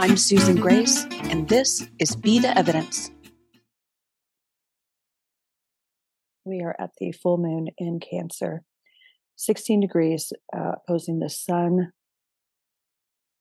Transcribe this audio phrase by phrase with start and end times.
[0.00, 3.10] I'm Susan Grace, and this is Be the Evidence.
[6.42, 8.62] We are at the full moon in Cancer,
[9.36, 11.92] 16 degrees uh, opposing the sun.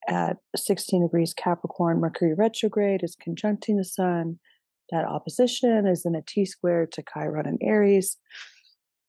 [0.09, 4.39] At 16 degrees Capricorn, Mercury retrograde is conjuncting the sun.
[4.91, 8.17] That opposition is in a T square to Chiron and Aries.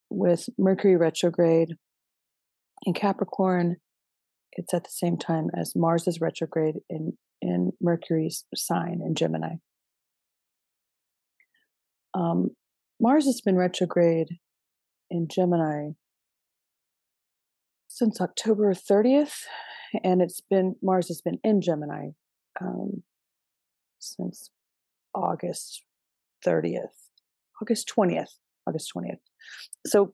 [0.09, 1.75] With Mercury retrograde
[2.83, 3.75] in Capricorn,
[4.53, 9.55] it's at the same time as Mars is retrograde in, in Mercury's sign in Gemini.
[12.13, 12.51] Um,
[12.99, 14.37] Mars has been retrograde
[15.09, 15.91] in Gemini
[17.87, 19.43] since October 30th,
[20.03, 22.09] and it's been Mars has been in Gemini
[22.61, 23.03] um,
[23.99, 24.49] since
[25.13, 25.83] August
[26.45, 27.09] 30th,
[27.61, 28.35] August 20th,
[28.67, 29.19] August 20th.
[29.85, 30.13] So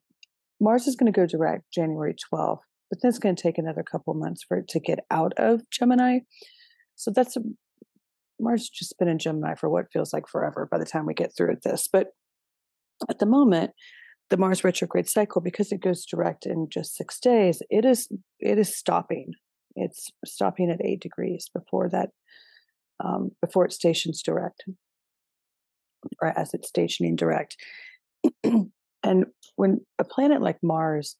[0.60, 3.84] Mars is going to go direct January 12th, but then it's going to take another
[3.84, 6.20] couple months for it to get out of Gemini.
[6.98, 7.42] So that's a,
[8.40, 11.32] Mars just been in Gemini for what feels like forever by the time we get
[11.36, 11.88] through this.
[11.92, 12.08] But
[13.10, 13.72] at the moment,
[14.30, 18.10] the Mars retrograde cycle, because it goes direct in just six days, it is
[18.40, 19.32] it is stopping.
[19.76, 22.10] It's stopping at eight degrees before that,
[23.04, 24.66] um, before it stations direct,
[26.22, 27.56] or as it's stationing direct.
[28.44, 29.26] and
[29.56, 31.16] when a planet like Mars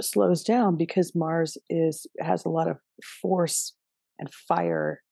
[0.00, 2.78] slows down because Mars is has a lot of
[3.20, 3.74] force
[4.18, 5.02] and fire,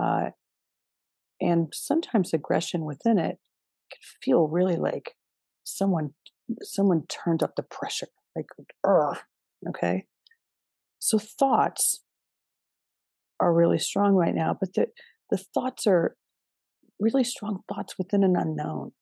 [0.00, 0.30] uh,
[1.40, 3.38] and sometimes aggression within it,
[3.90, 5.14] can feel really like
[5.64, 6.10] someone
[6.62, 8.46] someone turned up the pressure like
[8.88, 9.18] Ugh,
[9.68, 10.06] okay?
[10.98, 12.02] So thoughts
[13.40, 14.86] are really strong right now but the
[15.30, 16.16] the thoughts are
[16.98, 18.92] really strong thoughts within an unknown.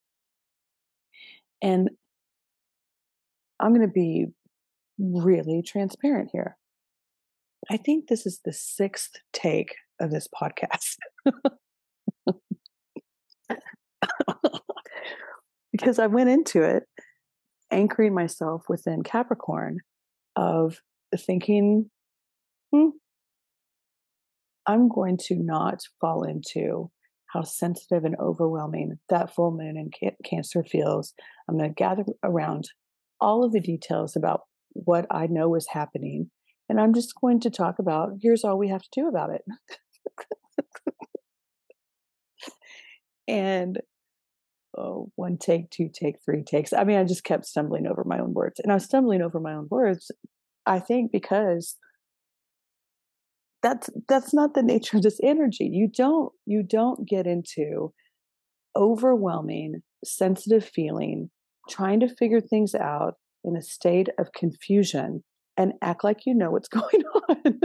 [1.62, 1.90] And
[3.58, 4.26] i'm going to be
[4.98, 6.56] really transparent here.
[7.70, 10.96] I think this is the sixth take of this podcast
[15.72, 16.84] because I went into it
[17.70, 19.78] anchoring myself within Capricorn
[20.34, 20.78] of
[21.16, 21.90] thinking,
[22.72, 22.88] hmm,
[24.66, 26.90] I'm going to not fall into
[27.32, 31.12] how sensitive and overwhelming that full moon in ca- Cancer feels.
[31.48, 32.64] I'm going to gather around
[33.20, 34.42] all of the details about
[34.72, 36.30] what I know is happening.
[36.68, 39.42] And I'm just going to talk about here's all we have to do about it.
[43.28, 43.80] And
[44.76, 46.72] oh, one take, two take, three takes.
[46.72, 48.60] I mean, I just kept stumbling over my own words.
[48.60, 50.10] And I was stumbling over my own words,
[50.66, 51.76] I think, because
[53.62, 55.68] that's that's not the nature of this energy.
[55.72, 57.92] You don't you don't get into
[58.76, 61.30] overwhelming, sensitive feeling,
[61.68, 63.14] trying to figure things out
[63.44, 65.24] in a state of confusion
[65.56, 67.60] and act like you know what's going on.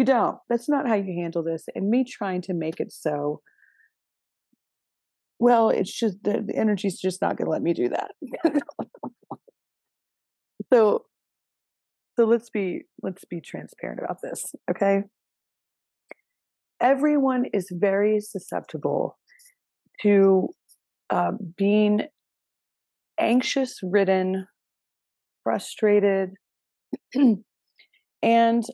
[0.00, 0.38] You don't.
[0.48, 1.66] That's not how you handle this.
[1.74, 3.42] And me trying to make it so
[5.38, 8.10] well, it's just the, the energy's just not going to let me do that.
[10.72, 11.04] so,
[12.18, 15.02] so let's be let's be transparent about this, okay?
[16.80, 19.18] Everyone is very susceptible
[20.02, 20.48] to
[21.10, 22.02] uh, being
[23.18, 24.46] anxious ridden,
[25.42, 26.30] frustrated,
[28.22, 28.64] and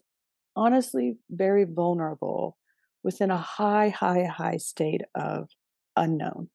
[0.56, 2.56] honestly, very vulnerable
[3.04, 5.48] within a high, high, high state of
[5.96, 6.48] unknown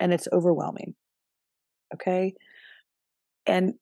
[0.00, 0.94] and it's overwhelming.
[1.94, 2.34] Okay.
[3.46, 3.74] And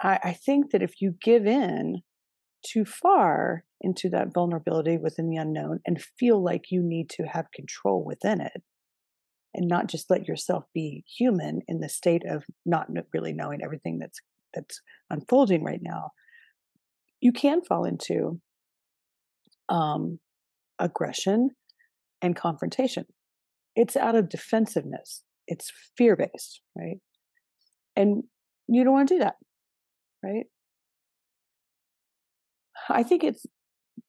[0.00, 2.02] I, I think that if you give in
[2.64, 7.52] too far into that vulnerability within the unknown and feel like you need to have
[7.54, 8.62] control within it
[9.54, 13.98] and not just let yourself be human in the state of not really knowing everything
[13.98, 14.20] that's
[14.54, 14.80] that's
[15.10, 16.10] unfolding right now
[17.20, 18.40] you can fall into
[19.68, 20.18] um,
[20.78, 21.50] aggression
[22.22, 23.04] and confrontation
[23.78, 25.22] it's out of defensiveness.
[25.46, 26.96] It's fear based, right?
[27.94, 28.24] And
[28.66, 29.36] you don't want to do that,
[30.22, 30.46] right?
[32.88, 33.46] I think it's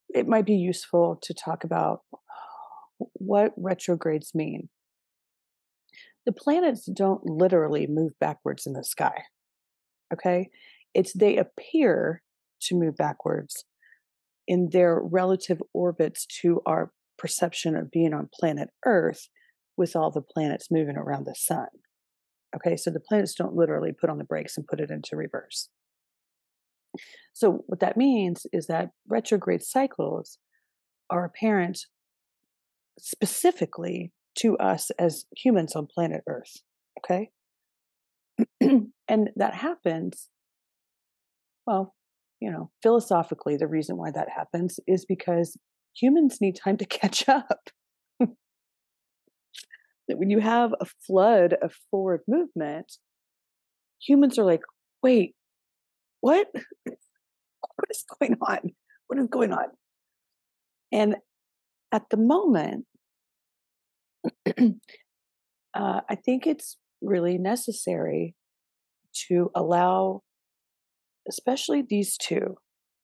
[0.09, 2.01] it might be useful to talk about
[3.13, 4.69] what retrogrades mean.
[6.25, 9.21] The planets don't literally move backwards in the sky.
[10.11, 10.49] Okay?
[10.95, 12.23] It's they appear
[12.61, 13.65] to move backwards
[14.47, 19.29] in their relative orbits to our perception of being on planet Earth
[19.77, 21.67] with all the planets moving around the sun.
[22.55, 25.69] Okay, so the planets don't literally put on the brakes and put it into reverse.
[27.33, 30.39] So, what that means is that retrograde cycles
[31.09, 31.85] are apparent
[32.99, 36.57] specifically to us as humans on planet Earth.
[36.99, 37.29] Okay?
[38.61, 40.29] and that happens,
[41.67, 41.95] well,
[42.39, 45.57] you know, philosophically, the reason why that happens is because
[45.95, 47.69] humans need time to catch up.
[50.07, 52.93] when you have a flood of forward movement,
[54.01, 54.61] humans are like,
[55.03, 55.35] wait,
[56.21, 56.47] what?
[56.53, 58.71] what is going on?
[59.07, 59.67] What is going on?
[60.91, 61.17] And
[61.91, 62.85] at the moment,
[64.47, 68.35] uh, I think it's really necessary
[69.27, 70.21] to allow,
[71.27, 72.55] especially these two,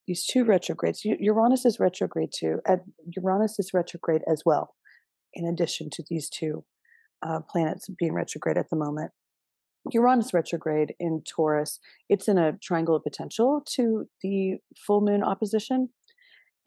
[0.07, 1.01] these two retrogrades.
[1.03, 2.81] Uranus is retrograde too, and
[3.17, 4.75] Uranus is retrograde as well,
[5.33, 6.63] in addition to these two
[7.25, 9.11] uh, planets being retrograde at the moment.
[9.91, 11.79] Uranus retrograde in Taurus,
[12.09, 15.89] it's in a triangle of potential to the full moon opposition.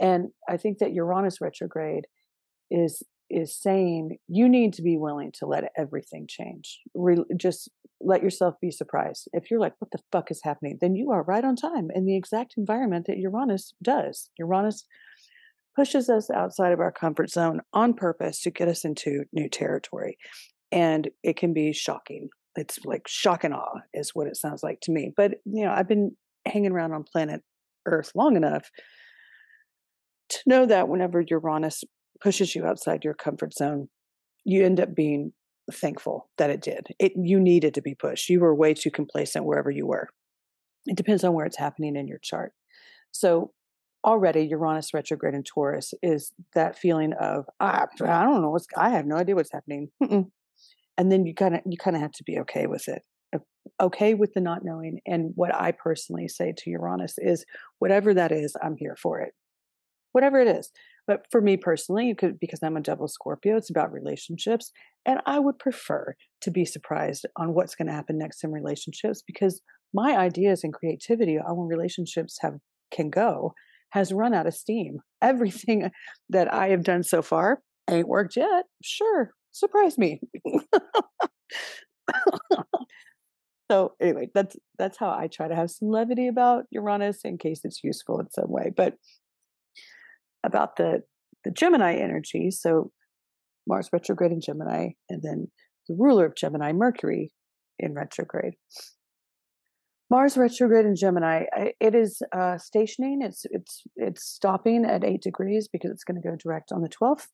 [0.00, 2.04] And I think that Uranus retrograde
[2.70, 6.80] is is saying you need to be willing to let everything change.
[6.94, 7.70] Re- just
[8.00, 9.28] let yourself be surprised.
[9.32, 10.78] If you're like, what the fuck is happening?
[10.80, 14.30] Then you are right on time in the exact environment that Uranus does.
[14.38, 14.84] Uranus
[15.76, 20.16] pushes us outside of our comfort zone on purpose to get us into new territory.
[20.72, 22.28] And it can be shocking.
[22.56, 25.12] It's like shock and awe, is what it sounds like to me.
[25.16, 26.16] But, you know, I've been
[26.46, 27.42] hanging around on planet
[27.86, 28.70] Earth long enough
[30.30, 31.84] to know that whenever Uranus
[32.20, 33.88] pushes you outside your comfort zone,
[34.44, 35.32] you end up being
[35.72, 36.88] thankful that it did.
[36.98, 38.28] It you needed to be pushed.
[38.28, 40.08] You were way too complacent wherever you were.
[40.86, 42.52] It depends on where it's happening in your chart.
[43.12, 43.52] So
[44.04, 48.66] already Uranus retrograde in Taurus is that feeling of ah, I, I don't know what's
[48.76, 49.90] I have no idea what's happening.
[50.96, 53.02] And then you kind of you kind of have to be okay with it.
[53.80, 55.00] Okay with the not knowing.
[55.06, 57.44] And what I personally say to Uranus is
[57.78, 59.32] whatever that is, I'm here for it.
[60.12, 60.70] Whatever it is.
[61.08, 64.70] But for me personally, could, because I'm a double Scorpio, it's about relationships.
[65.06, 69.22] And I would prefer to be surprised on what's going to happen next in relationships
[69.26, 69.62] because
[69.94, 72.58] my ideas and creativity on relationships have
[72.90, 73.54] can go
[73.90, 74.98] has run out of steam.
[75.22, 75.90] Everything
[76.28, 78.66] that I have done so far ain't worked yet.
[78.82, 80.20] Sure, surprise me.
[83.70, 87.62] so anyway, that's that's how I try to have some levity about Uranus in case
[87.64, 88.70] it's useful in some way.
[88.76, 88.94] But
[90.44, 91.02] about the
[91.44, 92.50] the Gemini energy.
[92.50, 92.90] So
[93.66, 95.48] Mars retrograde in Gemini, and then
[95.88, 97.30] the ruler of Gemini, Mercury,
[97.78, 98.54] in retrograde.
[100.10, 101.44] Mars retrograde in Gemini.
[101.80, 103.20] It is uh, stationing.
[103.22, 106.88] It's it's it's stopping at eight degrees because it's going to go direct on the
[106.88, 107.28] twelfth.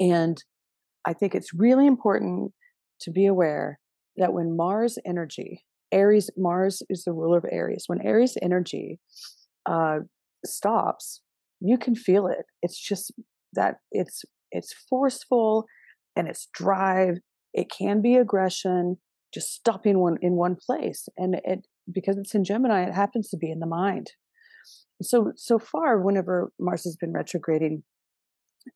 [0.00, 0.42] And
[1.04, 2.52] I think it's really important
[3.00, 3.80] to be aware
[4.16, 7.84] that when Mars energy, Aries, Mars is the ruler of Aries.
[7.86, 9.00] When Aries energy
[9.66, 10.00] uh,
[10.44, 11.22] stops,
[11.60, 12.46] you can feel it.
[12.62, 13.12] It's just
[13.54, 15.66] that it's it's forceful
[16.16, 17.18] and it's drive.
[17.52, 18.96] It can be aggression
[19.32, 23.36] just stopping one in one place and it because it's in gemini it happens to
[23.36, 24.12] be in the mind.
[25.02, 27.82] So so far whenever mars has been retrograding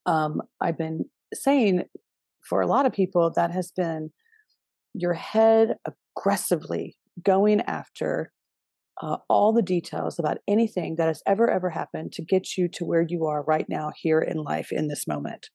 [0.06, 1.82] um i've been saying
[2.48, 4.10] for a lot of people that has been
[4.94, 5.74] your head
[6.16, 8.32] aggressively going after
[9.00, 12.84] uh, all the details about anything that has ever, ever happened to get you to
[12.84, 15.48] where you are right now here in life in this moment.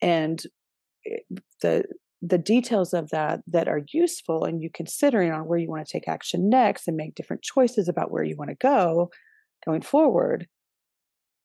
[0.00, 0.42] And
[1.06, 1.18] eh,
[1.62, 1.84] the
[2.24, 5.92] the details of that that are useful and you considering on where you want to
[5.92, 9.10] take action next and make different choices about where you want to go
[9.66, 10.46] going forward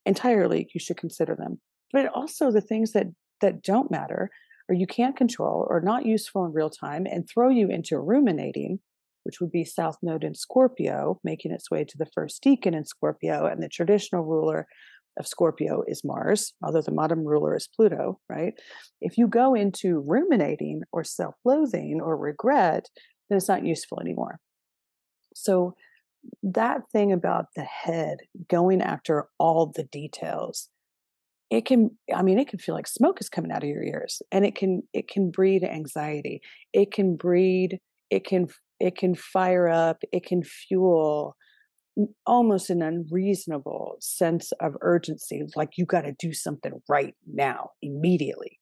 [0.05, 1.59] entirely you should consider them
[1.91, 3.07] but also the things that
[3.41, 4.29] that don't matter
[4.69, 8.79] or you can't control or not useful in real time and throw you into ruminating
[9.27, 12.85] which would be South Node in Scorpio, making its way to the first decan in
[12.85, 13.45] Scorpio.
[13.45, 14.67] And the traditional ruler
[15.19, 18.53] of Scorpio is Mars, although the modern ruler is Pluto, right?
[19.01, 22.85] If you go into ruminating or self loathing or regret,
[23.29, 24.39] then it's not useful anymore.
[25.35, 25.75] So,
[26.41, 28.19] that thing about the head
[28.49, 30.69] going after all the details
[31.49, 34.21] it can i mean it can feel like smoke is coming out of your ears
[34.31, 36.41] and it can it can breed anxiety
[36.73, 37.79] it can breed
[38.09, 38.47] it can
[38.79, 41.35] it can fire up, it can fuel
[42.25, 48.59] almost an unreasonable sense of urgency, like you got to do something right now, immediately.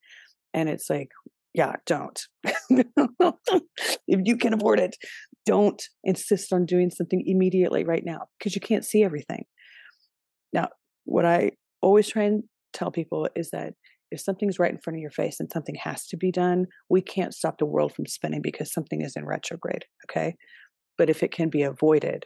[0.54, 1.10] And it's like,
[1.54, 2.20] yeah, don't.
[2.70, 4.96] if you can afford it,
[5.46, 9.46] don't insist on doing something immediately right now because you can't see everything.
[10.54, 10.70] Now,
[11.04, 12.44] what I always try and
[12.74, 13.74] tell people is that
[14.16, 17.02] if something's right in front of your face and something has to be done, we
[17.02, 19.86] can't stop the world from spinning because something is in retrograde.
[20.10, 20.36] Okay.
[20.98, 22.26] But if it can be avoided,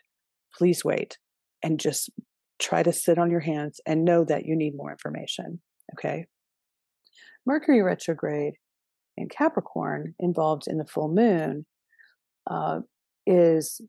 [0.58, 1.18] please wait
[1.64, 2.10] and just
[2.62, 5.62] try to sit on your hands and know that you need more information.
[5.98, 6.28] Okay.
[7.46, 8.54] Mercury retrograde
[9.18, 11.66] in Capricorn, involved in the full moon,
[12.50, 12.80] uh,
[13.26, 13.82] is,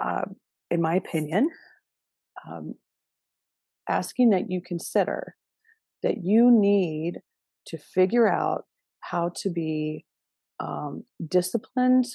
[0.00, 0.22] uh,
[0.70, 1.50] in my opinion,
[2.48, 2.74] um,
[3.88, 5.34] asking that you consider
[6.02, 7.20] that you need
[7.66, 8.64] to figure out
[9.00, 10.04] how to be
[10.60, 12.06] um, disciplined,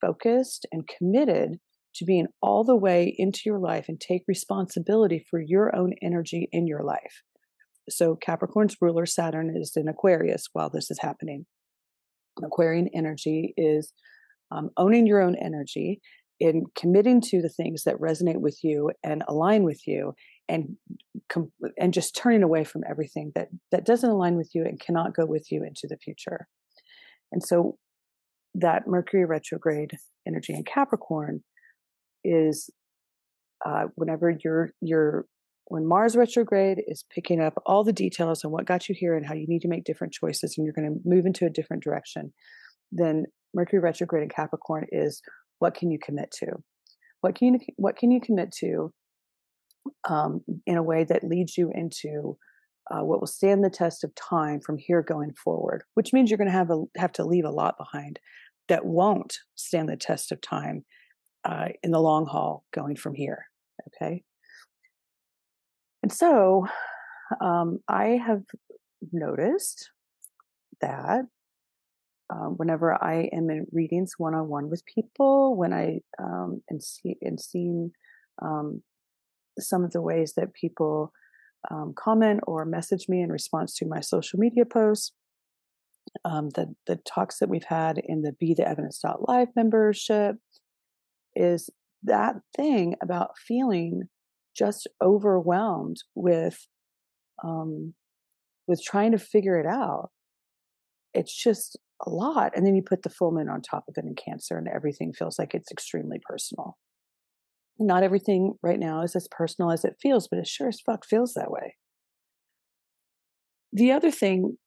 [0.00, 1.58] focused, and committed
[1.94, 6.48] to being all the way into your life and take responsibility for your own energy
[6.52, 7.22] in your life.
[7.88, 11.46] So, Capricorn's ruler, Saturn, is in Aquarius while this is happening.
[12.42, 13.92] Aquarian energy is
[14.50, 16.00] um, owning your own energy
[16.38, 20.14] in committing to the things that resonate with you and align with you
[20.50, 20.76] and
[21.28, 25.14] com- and just turning away from everything that that doesn't align with you and cannot
[25.14, 26.48] go with you into the future.
[27.32, 27.78] And so
[28.54, 31.42] that mercury retrograde energy in capricorn
[32.24, 32.68] is
[33.64, 35.26] uh, whenever you're you're
[35.66, 39.24] when mars retrograde is picking up all the details on what got you here and
[39.24, 41.82] how you need to make different choices and you're going to move into a different
[41.82, 42.32] direction
[42.92, 45.22] then mercury retrograde in capricorn is
[45.58, 46.46] what can you commit to?
[47.20, 48.92] What can you what can you commit to
[50.08, 52.36] um, in a way that leads you into
[52.90, 56.38] uh, what will stand the test of time from here going forward, which means you're
[56.38, 58.18] going to have a, have to leave a lot behind
[58.68, 60.84] that won't stand the test of time
[61.44, 63.46] uh, in the long haul going from here.
[63.88, 64.22] Okay.
[66.02, 66.66] And so
[67.40, 68.42] um, I have
[69.12, 69.90] noticed
[70.80, 71.22] that
[72.30, 76.82] um, whenever I am in readings one on one with people, when I um, and
[76.82, 77.90] see and seeing
[78.40, 78.82] um,
[79.60, 81.12] some of the ways that people
[81.70, 85.12] um, comment or message me in response to my social media posts.
[86.24, 90.36] Um, the the talks that we've had in the Be the Evidence Live membership
[91.36, 91.70] is
[92.02, 94.04] that thing about feeling
[94.56, 96.66] just overwhelmed with
[97.44, 97.94] um,
[98.66, 100.10] with trying to figure it out.
[101.12, 104.04] It's just a lot, and then you put the full moon on top of it
[104.04, 106.76] in Cancer, and everything feels like it's extremely personal
[107.80, 111.04] not everything right now is as personal as it feels, but it sure as fuck
[111.04, 111.76] feels that way.
[113.72, 114.58] The other thing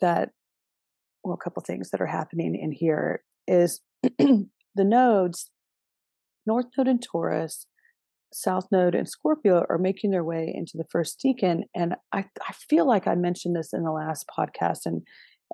[0.00, 0.30] that,
[1.24, 3.80] well, a couple things that are happening in here is
[4.18, 4.48] the
[4.78, 5.50] nodes,
[6.46, 7.66] North Node in Taurus,
[8.32, 11.62] South Node and Scorpio are making their way into the first decan.
[11.74, 14.80] And I, I feel like I mentioned this in the last podcast.
[14.84, 15.02] And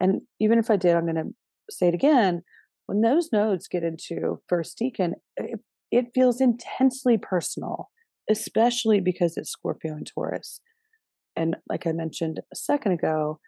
[0.00, 1.30] and even if I did, I'm gonna
[1.70, 2.42] say it again.
[2.86, 5.60] When those nodes get into first decan, it
[5.92, 7.90] it feels intensely personal,
[8.28, 10.60] especially because it's Scorpio and Taurus.
[11.36, 13.38] And like I mentioned a second ago,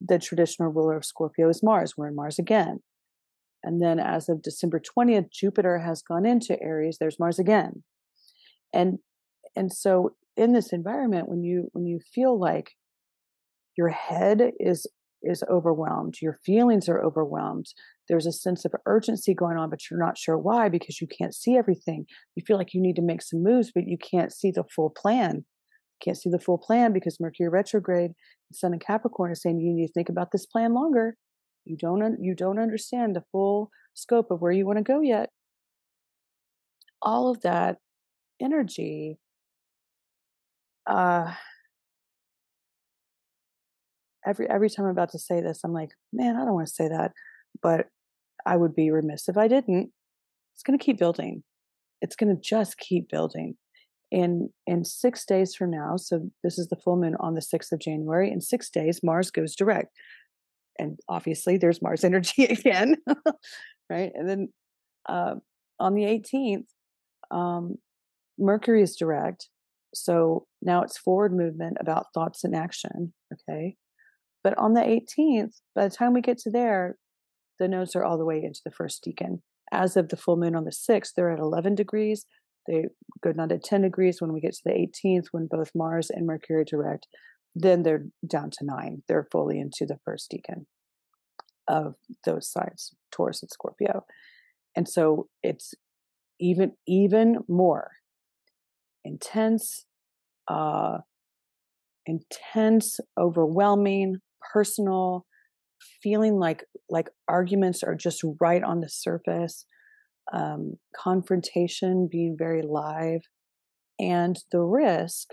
[0.00, 1.94] the traditional ruler of Scorpio is Mars.
[1.96, 2.80] We're in Mars again.
[3.64, 7.82] And then as of December 20th, Jupiter has gone into Aries, there's Mars again.
[8.72, 8.98] And
[9.56, 12.72] and so in this environment, when you when you feel like
[13.76, 14.86] your head is
[15.22, 17.66] is overwhelmed, your feelings are overwhelmed,
[18.08, 21.34] there's a sense of urgency going on, but you're not sure why because you can't
[21.34, 22.06] see everything.
[22.34, 24.90] You feel like you need to make some moves, but you can't see the full
[24.90, 25.36] plan.
[25.36, 28.12] You can't see the full plan because Mercury retrograde,
[28.52, 31.16] Sun and Capricorn is saying you need to think about this plan longer.
[31.64, 35.30] You don't you don't understand the full scope of where you want to go yet.
[37.02, 37.78] All of that
[38.40, 39.18] energy
[40.86, 41.32] uh
[44.26, 46.72] every every time I'm about to say this, I'm like, man, I don't want to
[46.72, 47.12] say that.
[47.62, 47.86] But
[48.46, 49.90] I would be remiss if I didn't.
[50.54, 51.42] It's going to keep building.
[52.00, 53.56] It's going to just keep building.
[54.12, 57.72] In in six days from now, so this is the full moon on the sixth
[57.72, 58.30] of January.
[58.30, 59.88] In six days, Mars goes direct,
[60.78, 62.96] and obviously there's Mars energy again,
[63.90, 64.12] right?
[64.14, 64.48] And then
[65.08, 65.34] uh,
[65.80, 66.66] on the 18th,
[67.36, 67.76] um,
[68.38, 69.48] Mercury is direct.
[69.94, 73.12] So now it's forward movement about thoughts and action.
[73.32, 73.76] Okay.
[74.44, 76.96] But on the 18th, by the time we get to there,
[77.58, 79.40] the nodes are all the way into the first decan.
[79.72, 82.26] As of the full moon on the 6th, they're at 11 degrees.
[82.66, 82.84] They
[83.22, 84.72] go down to 10 degrees when we get to the
[85.06, 87.06] 18th, when both Mars and Mercury direct.
[87.54, 89.02] Then they're down to nine.
[89.08, 90.66] They're fully into the first decan
[91.68, 91.94] of
[92.24, 94.04] those signs, Taurus and Scorpio.
[94.76, 95.74] And so it's
[96.38, 97.92] even even more
[99.04, 99.86] intense,
[100.48, 100.98] uh,
[102.04, 104.16] intense, overwhelming,
[104.52, 105.25] personal,
[106.02, 109.66] feeling like like arguments are just right on the surface
[110.32, 113.22] um, confrontation being very live
[113.98, 115.30] and the risk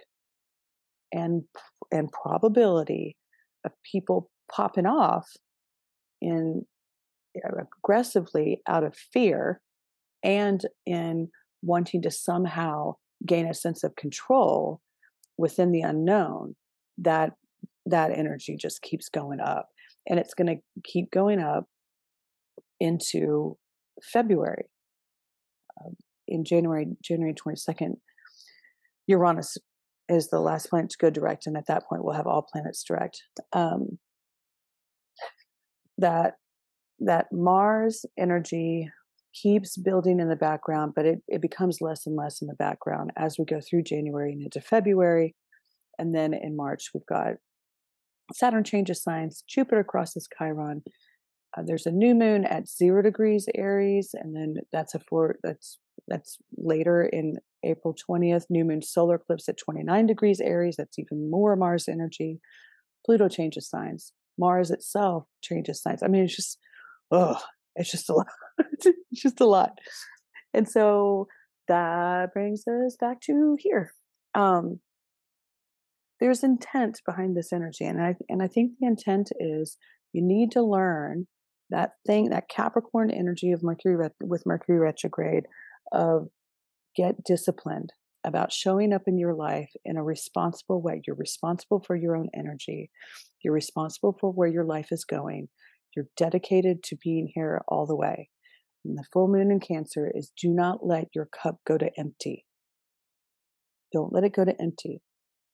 [1.11, 1.43] and
[1.91, 3.15] and probability
[3.65, 5.27] of people popping off
[6.21, 6.65] in
[7.59, 9.61] aggressively out of fear
[10.23, 11.29] and in
[11.61, 12.93] wanting to somehow
[13.25, 14.81] gain a sense of control
[15.37, 16.55] within the unknown
[16.97, 17.31] that
[17.85, 19.69] that energy just keeps going up
[20.07, 21.65] and it's going to keep going up
[22.79, 23.57] into
[24.01, 24.65] February.
[25.83, 25.95] Um,
[26.27, 27.95] in January, January 22nd,
[29.07, 29.57] Uranus
[30.09, 32.83] is the last planet to go direct, and at that point, we'll have all planets
[32.83, 33.21] direct.
[33.53, 33.99] Um,
[35.97, 36.35] that
[36.99, 38.89] that Mars energy
[39.33, 43.11] keeps building in the background, but it, it becomes less and less in the background
[43.17, 45.35] as we go through January and into February.
[45.97, 47.33] And then in March, we've got
[48.33, 50.83] Saturn changes signs, Jupiter crosses Chiron.
[51.55, 55.79] Uh, there's a new moon at zero degrees Aries, and then that's a four that's
[56.07, 58.45] that's later in April 20th.
[58.49, 60.75] New moon solar eclipse at 29 degrees Aries.
[60.77, 62.39] That's even more Mars energy.
[63.05, 64.13] Pluto changes signs.
[64.37, 66.01] Mars itself changes signs.
[66.01, 66.57] I mean, it's just,
[67.11, 67.39] oh,
[67.75, 68.27] it's just a lot.
[68.57, 69.77] it's just a lot.
[70.53, 71.27] And so
[71.67, 73.93] that brings us back to here.
[74.35, 74.79] Um,
[76.23, 79.77] there's intent behind this energy, and I and I think the intent is
[80.13, 81.27] you need to learn
[81.69, 85.43] that thing, that Capricorn energy of Mercury with Mercury retrograde,
[85.91, 86.29] of
[86.95, 87.91] get disciplined
[88.23, 91.01] about showing up in your life in a responsible way.
[91.05, 92.89] You're responsible for your own energy.
[93.43, 95.49] You're responsible for where your life is going.
[95.93, 98.29] You're dedicated to being here all the way.
[98.85, 102.45] And the full moon in Cancer is do not let your cup go to empty.
[103.91, 105.01] Don't let it go to empty.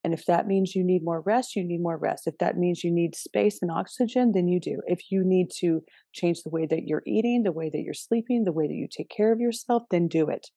[0.04, 2.24] And if that means you need more rest, you need more rest.
[2.26, 4.80] If that means you need space and oxygen, then you do.
[4.88, 5.82] If you need to
[6.14, 8.88] change the way that you're eating, the way that you're sleeping, the way that you
[8.90, 10.48] take care of yourself, then do it.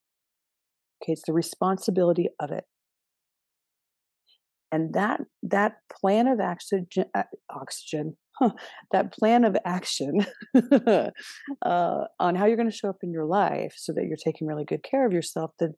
[1.02, 2.64] Okay, it's the responsibility of it.
[4.70, 8.50] And that that plan of oxygen, uh, oxygen huh,
[8.92, 10.25] that plan of action
[11.64, 14.46] uh, on how you're going to show up in your life so that you're taking
[14.46, 15.72] really good care of yourself, that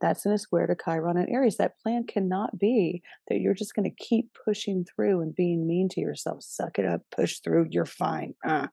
[0.00, 1.56] that's in a square to Chiron and Aries.
[1.56, 5.88] That plan cannot be that you're just going to keep pushing through and being mean
[5.90, 6.42] to yourself.
[6.42, 8.34] Suck it up, push through, you're fine.
[8.46, 8.66] Uh.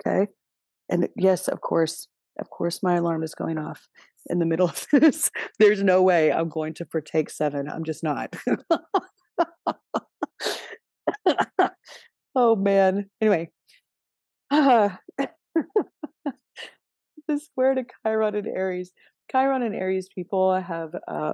[0.00, 0.28] Okay.
[0.88, 2.08] And yes, of course,
[2.40, 3.88] of course, my alarm is going off
[4.28, 5.30] in the middle of this.
[5.58, 7.68] There's no way I'm going to partake seven.
[7.68, 8.34] I'm just not.
[12.34, 13.10] oh man.
[13.20, 13.50] Anyway.
[14.50, 14.90] Uh,
[17.28, 18.92] the square to Chiron and Aries.
[19.30, 21.32] Chiron and Aries people have uh,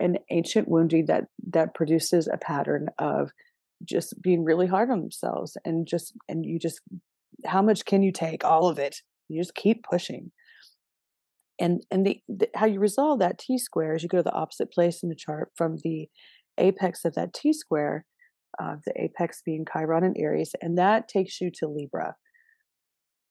[0.00, 3.30] an ancient wounding that that produces a pattern of
[3.84, 6.80] just being really hard on themselves and just and you just
[7.44, 8.44] how much can you take?
[8.44, 8.96] All of it.
[9.28, 10.32] You just keep pushing.
[11.58, 14.32] And and the, the, how you resolve that t square is you go to the
[14.32, 16.08] opposite place in the chart from the
[16.58, 18.04] apex of that t square
[18.58, 22.14] uh, the apex being chiron and aries and that takes you to libra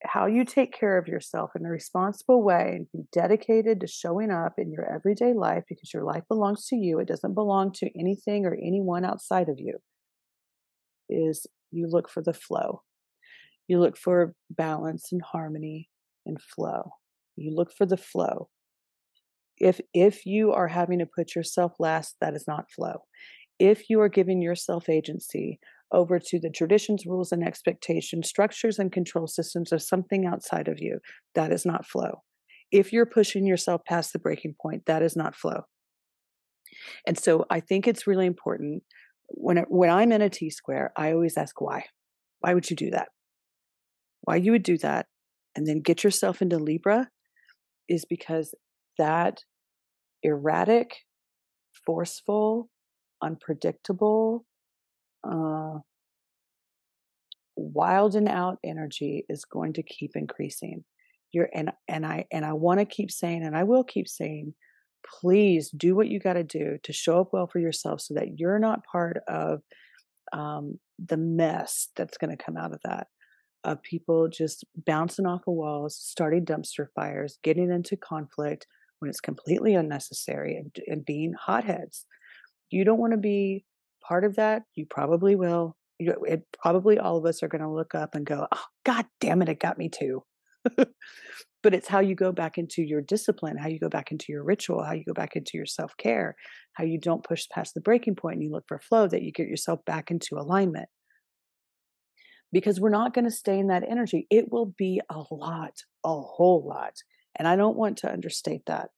[0.07, 4.31] how you take care of yourself in a responsible way and be dedicated to showing
[4.31, 6.99] up in your everyday life because your life belongs to you.
[6.99, 9.77] It doesn't belong to anything or anyone outside of you.
[11.09, 12.81] Is you look for the flow.
[13.67, 15.89] You look for balance and harmony
[16.25, 16.91] and flow.
[17.35, 18.49] You look for the flow.
[19.57, 23.03] If if you are having to put yourself last that is not flow.
[23.59, 25.59] If you are giving yourself agency
[25.91, 30.79] over to the traditions rules and expectations structures and control systems of something outside of
[30.79, 30.99] you.
[31.35, 32.23] That is not flow.
[32.71, 35.61] If you're pushing yourself past the breaking point that is not flow.
[37.07, 38.83] And so i think it's really important
[39.29, 41.85] when it, when i'm in a t square i always ask why.
[42.39, 43.09] Why would you do that?
[44.21, 45.07] Why you would do that
[45.55, 47.09] and then get yourself into libra
[47.87, 48.53] is because
[48.97, 49.43] that
[50.23, 50.95] erratic,
[51.85, 52.69] forceful,
[53.21, 54.45] unpredictable,
[55.29, 55.79] uh,
[57.55, 60.83] wild and out energy is going to keep increasing.
[61.31, 64.53] You're and and I and I want to keep saying, and I will keep saying,
[65.21, 68.39] please do what you got to do to show up well for yourself, so that
[68.39, 69.61] you're not part of
[70.33, 73.07] um, the mess that's going to come out of that
[73.65, 78.67] of people just bouncing off of walls, starting dumpster fires, getting into conflict
[78.99, 82.05] when it's completely unnecessary, and, and being hotheads.
[82.69, 83.65] You don't want to be
[84.07, 84.63] part of that.
[84.75, 85.75] You probably will.
[85.99, 89.05] You, it, probably all of us are going to look up and go, "Oh, God
[89.21, 90.23] damn it, it got me too."
[90.77, 94.43] but it's how you go back into your discipline, how you go back into your
[94.43, 96.35] ritual, how you go back into your self care,
[96.73, 99.31] how you don't push past the breaking point and you look for flow, that you
[99.31, 100.89] get yourself back into alignment
[102.55, 104.27] because we're not going to stay in that energy.
[104.29, 105.73] It will be a lot,
[106.05, 106.93] a whole lot.
[107.35, 108.89] And I don't want to understate that.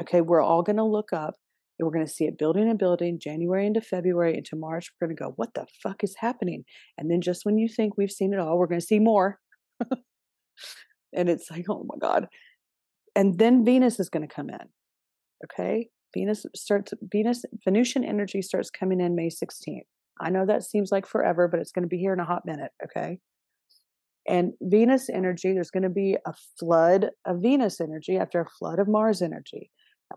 [0.00, 1.34] Okay, we're all going to look up
[1.78, 4.90] and we're going to see it building and building January into February into March.
[5.00, 6.64] We're going to go, what the fuck is happening?
[6.98, 9.40] And then just when you think we've seen it all, we're going to see more.
[11.12, 12.28] and it's like, oh my God.
[13.16, 14.68] And then Venus is going to come in.
[15.44, 15.88] Okay.
[16.14, 19.80] Venus starts, Venus, Venusian energy starts coming in May 16th.
[20.20, 22.42] I know that seems like forever, but it's going to be here in a hot
[22.46, 22.70] minute.
[22.84, 23.18] Okay.
[24.28, 28.78] And Venus energy, there's going to be a flood of Venus energy after a flood
[28.78, 29.70] of Mars energy.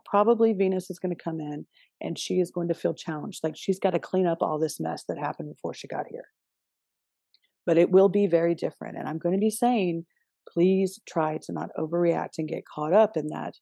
[0.05, 1.65] Probably Venus is going to come in
[2.01, 3.43] and she is going to feel challenged.
[3.43, 6.25] Like she's got to clean up all this mess that happened before she got here.
[7.65, 8.97] But it will be very different.
[8.97, 10.05] And I'm going to be saying,
[10.51, 13.55] please try to not overreact and get caught up in that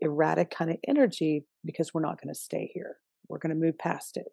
[0.00, 2.96] erratic kind of energy because we're not going to stay here.
[3.28, 4.26] We're going to move past it.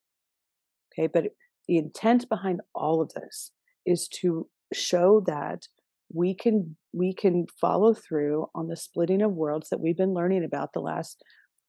[0.94, 1.08] Okay.
[1.08, 1.32] But
[1.68, 3.52] the intent behind all of this
[3.86, 5.68] is to show that
[6.14, 10.44] we can we can follow through on the splitting of worlds that we've been learning
[10.44, 11.24] about the last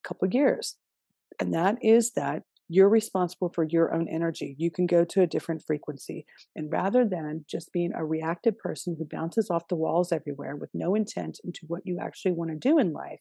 [0.04, 0.76] couple of years
[1.40, 5.26] and that is that you're responsible for your own energy you can go to a
[5.26, 6.24] different frequency
[6.56, 10.70] and rather than just being a reactive person who bounces off the walls everywhere with
[10.74, 13.20] no intent into what you actually want to do in life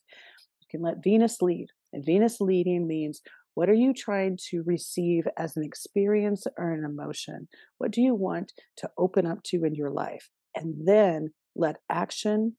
[0.60, 3.22] you can let venus lead and venus leading means
[3.54, 7.50] what are you trying to receive as an experience or an emotion?
[7.80, 10.30] What do you want to open up to in your life?
[10.56, 12.58] And then let action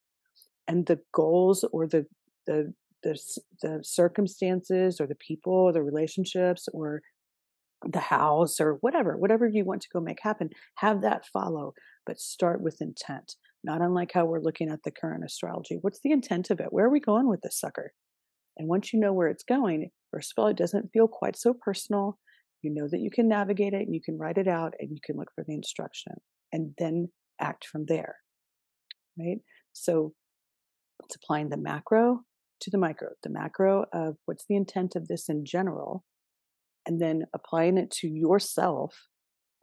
[0.68, 2.06] and the goals or the
[2.46, 3.18] the the,
[3.62, 7.02] the circumstances or the people or the relationships or
[7.84, 11.72] the house or whatever whatever you want to go make happen have that follow
[12.06, 15.78] but start with intent not unlike how we're looking at the current astrology.
[15.80, 16.68] What's the intent of it?
[16.70, 17.92] Where are we going with this sucker?
[18.56, 21.54] And once you know where it's going First of all, it doesn't feel quite so
[21.54, 22.18] personal.
[22.60, 24.98] You know that you can navigate it and you can write it out and you
[25.04, 26.12] can look for the instruction
[26.52, 27.08] and then
[27.40, 28.16] act from there.
[29.18, 29.38] Right?
[29.72, 30.14] So
[31.04, 32.20] it's applying the macro
[32.60, 36.04] to the micro, the macro of what's the intent of this in general,
[36.86, 39.08] and then applying it to yourself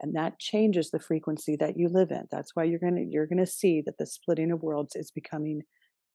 [0.02, 3.46] and that changes the frequency that you live in that's why you're to you're to
[3.46, 5.60] see that the splitting of worlds is becoming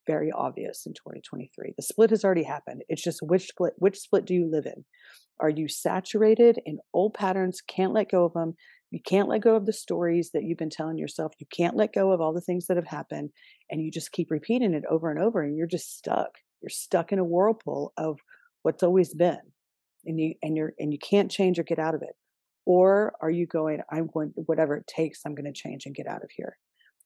[0.08, 1.74] very obvious in 2023.
[1.76, 2.84] The split has already happened.
[2.90, 4.86] It's just which split which split do you live in?
[5.40, 8.56] Are you saturated in old patterns, can't let go of them?
[8.92, 11.34] You can't let go of the stories that you've been telling yourself.
[11.40, 13.32] You can't let go of all the things that have happened
[13.70, 16.38] and you just keep repeating it over and over and you're just stuck.
[16.62, 18.20] You're stuck in a whirlpool of
[18.62, 19.40] what's always been.
[20.06, 22.16] And you and you're and you can't change or get out of it.
[22.66, 26.08] Or are you going I'm going whatever it takes I'm going to change and get
[26.08, 26.58] out of here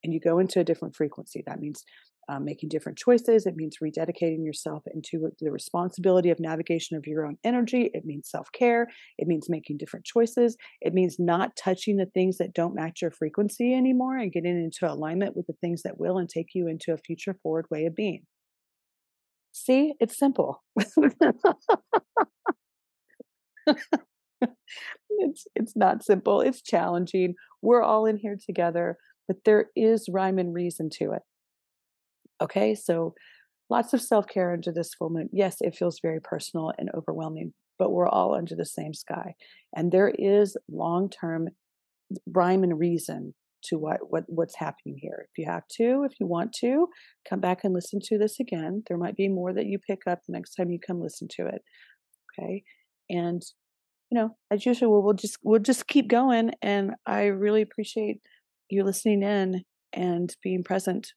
[0.03, 1.43] and you go into a different frequency.
[1.45, 1.83] That means
[2.29, 3.45] um, making different choices.
[3.45, 7.89] It means rededicating yourself into the responsibility of navigation of your own energy.
[7.93, 8.87] It means self care.
[9.17, 10.55] It means making different choices.
[10.81, 14.91] It means not touching the things that don't match your frequency anymore and getting into
[14.91, 17.95] alignment with the things that will and take you into a future forward way of
[17.95, 18.23] being.
[19.51, 20.63] See, it's simple.
[25.09, 26.41] it's it's not simple.
[26.41, 27.35] It's challenging.
[27.61, 28.97] We're all in here together
[29.29, 31.21] but there is rhyme and reason to it.
[32.41, 33.13] Okay, so
[33.69, 35.29] lots of self care under this full moon.
[35.31, 39.35] Yes, it feels very personal and overwhelming, but we're all under the same sky.
[39.75, 41.49] And there is long term
[42.27, 45.27] rhyme and reason to what, what what's happening here.
[45.29, 46.87] If you have to, if you want to,
[47.27, 48.83] come back and listen to this again.
[48.87, 51.47] There might be more that you pick up the next time you come listen to
[51.47, 51.61] it.
[52.39, 52.63] Okay.
[53.09, 53.43] And
[54.09, 56.51] you know, as usual, we'll just we'll just keep going.
[56.61, 58.21] And I really appreciate
[58.69, 61.13] you listening in and being present,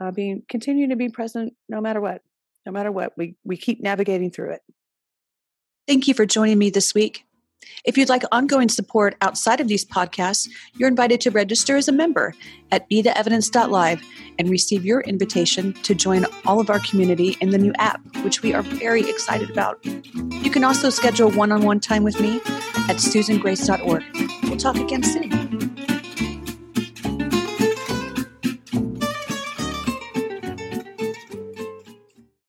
[0.00, 2.22] uh, being continuing to be present no matter what,
[2.66, 3.12] no matter what.
[3.16, 4.62] We we keep navigating through it.
[5.86, 7.24] Thank you for joining me this week.
[7.84, 11.92] If you'd like ongoing support outside of these podcasts, you're invited to register as a
[11.92, 12.34] member
[12.70, 14.02] at betheevidence.live
[14.38, 18.42] and receive your invitation to join all of our community in the new app, which
[18.42, 19.84] we are very excited about.
[19.84, 22.36] You can also schedule one on one time with me
[22.88, 24.04] at susangrace.org.
[24.44, 25.91] We'll talk again soon.